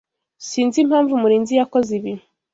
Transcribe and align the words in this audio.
Sinzi 0.47 0.77
impamvu 0.83 1.13
Murinzi 1.21 1.53
yakoze 1.59 1.89
ibi. 1.99 2.13